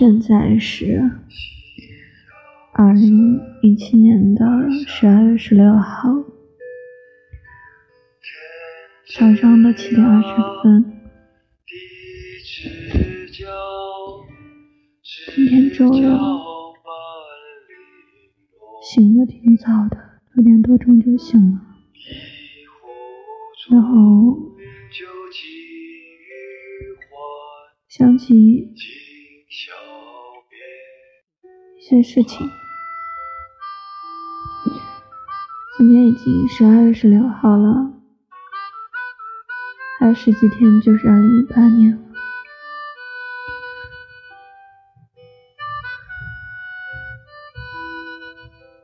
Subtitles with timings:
[0.00, 1.10] 现在是
[2.72, 4.46] 二零一七年的
[4.86, 6.08] 十二月十六号
[9.14, 10.28] 早上的七点二十
[10.62, 11.02] 分。
[15.34, 16.18] 今天周六，
[18.82, 19.98] 醒的挺早的，
[20.32, 21.60] 六点多钟就醒了，
[23.70, 24.56] 然后
[27.86, 28.72] 想起
[31.90, 32.48] 些事情。
[35.76, 37.90] 今天已经十二月十六号了，
[39.98, 41.98] 还有十几天就是二零一八年了。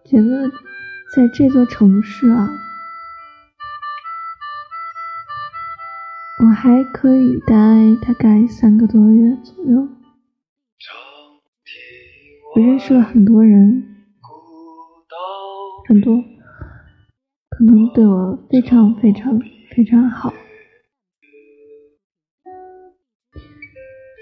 [0.05, 0.51] 觉得
[1.15, 2.49] 在这座城市啊，
[6.43, 7.55] 我还可以待
[8.05, 9.96] 大概三个多月左右。
[12.57, 13.85] 我认识了很多人，
[15.87, 16.17] 很多
[17.51, 19.39] 可能对我非常非常
[19.73, 20.33] 非常好，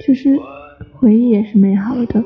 [0.04, 0.36] 就是
[0.94, 2.24] 回忆也是美好的。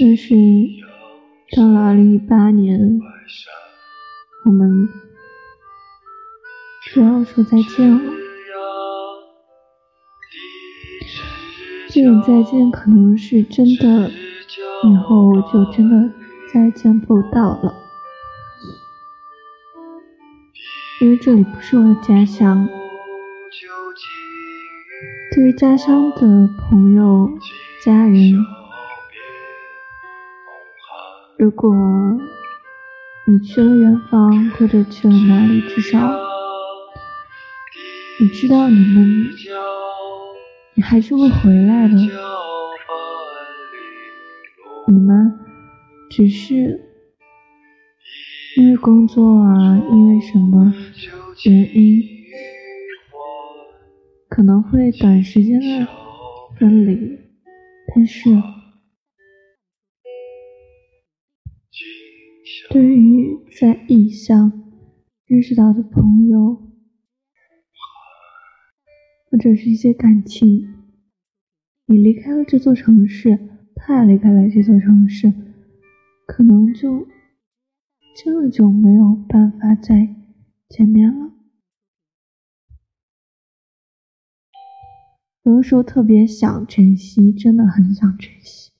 [0.00, 0.34] 但是
[1.56, 2.98] 到了二零一八年，
[4.46, 4.88] 我们
[6.92, 8.23] 就要说再见了。
[11.94, 16.12] 这种再见可能是真的，以后就真的
[16.52, 17.72] 再见不到了，
[21.00, 22.68] 因为这里不是我的家乡。
[25.32, 27.30] 对于家乡的朋友、
[27.84, 28.44] 家人。
[31.38, 31.72] 如果
[33.28, 36.10] 你去了远方，或者去了哪里，至少
[38.18, 39.28] 你知道你们，
[40.76, 41.94] 你还是会回来的。
[44.88, 45.38] 你们
[46.10, 46.80] 只是
[48.56, 50.74] 因为工作啊，因为什么
[51.44, 52.02] 原因，
[54.28, 55.86] 可能会短时间的
[56.58, 57.18] 分离，
[57.94, 58.30] 但是。
[62.70, 64.50] 对于在异乡
[65.26, 66.73] 认识到的朋友，
[69.34, 70.76] 或者是一些感情，
[71.86, 73.36] 你离开了这座城市，
[73.74, 75.32] 他也离开了这座城市，
[76.24, 77.08] 可能就
[78.16, 80.14] 真的就没有办法再
[80.68, 81.32] 见面了。
[85.42, 88.70] 有的时候特别想珍惜，真的很想珍惜。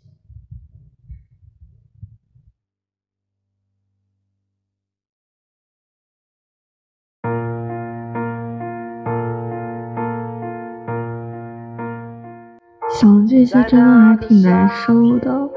[12.95, 15.51] 想这些真的还挺难受的。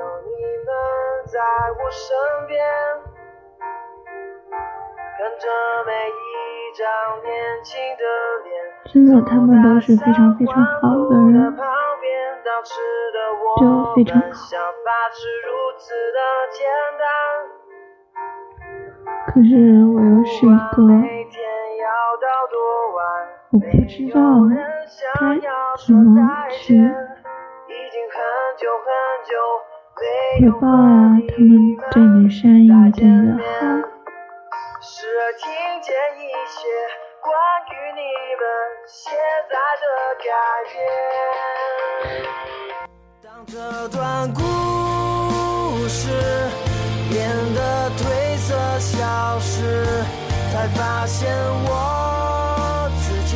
[8.86, 11.56] 真的，他们都是非常非常好的人，
[13.59, 14.28] 对我非常好。
[19.28, 20.81] 可是我又是一个，
[23.52, 24.19] 我不知道
[25.19, 25.22] 该
[25.86, 26.09] 怎么
[26.50, 27.06] 去。
[30.35, 31.57] 回报啊，他们
[31.91, 33.43] 对你的善意，对你的好。
[43.23, 44.41] 当这段故
[45.88, 46.12] 事
[47.09, 49.51] 变得褪色消失，
[50.51, 51.33] 才发现
[51.65, 53.33] 我自己。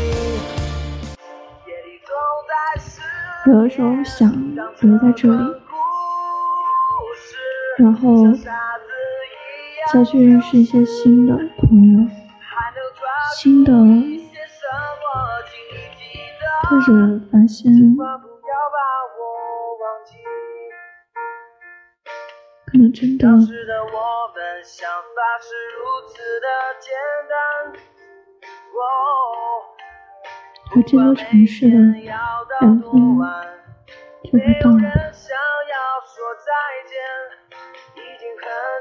[3.47, 4.29] 有的时候想
[4.81, 5.60] 留在这里。
[7.81, 8.31] 然后
[9.92, 12.00] 再去认识一些新的朋友，
[13.36, 13.74] 新的，
[16.69, 16.86] 或者
[17.31, 17.74] 发现，
[22.68, 23.28] 可能真的
[30.69, 32.16] 和这座城市的缘
[32.60, 32.88] 分就
[34.31, 34.69] 会到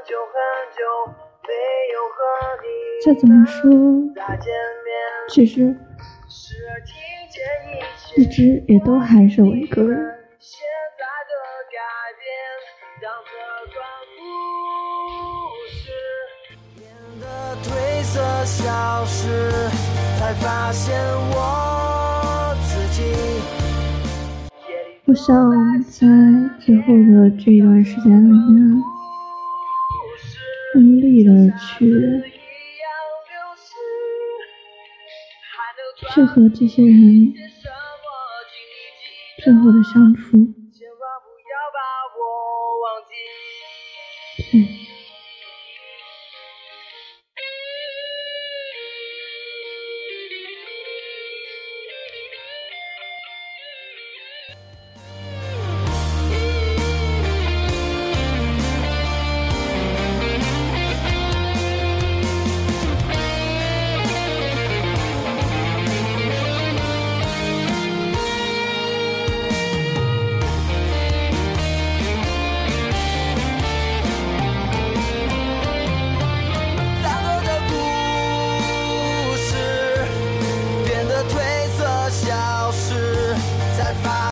[0.01, 0.07] 了。
[3.03, 3.69] 再怎么说，
[5.29, 5.75] 其实
[8.15, 9.99] 一直也都还是我一个人，
[17.63, 17.65] 褪
[18.03, 19.27] 色消失，
[20.19, 20.95] 才发现
[21.31, 23.01] 我自己。
[25.05, 25.27] 我想
[25.83, 26.07] 在
[26.59, 28.81] 最后的这一段时间里面，
[30.73, 32.23] 用力的去
[36.13, 37.33] 去和这些人
[39.43, 40.37] 最后的相处。
[44.51, 44.90] 对。